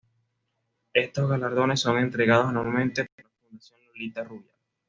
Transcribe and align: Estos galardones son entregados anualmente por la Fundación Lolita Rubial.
Estos 0.95 1.29
galardones 1.29 1.79
son 1.81 1.99
entregados 1.99 2.47
anualmente 2.47 3.05
por 3.05 3.23
la 3.25 3.29
Fundación 3.39 3.79
Lolita 3.85 4.23
Rubial. 4.23 4.49